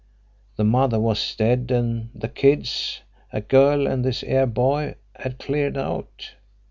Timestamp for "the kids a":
2.15-3.39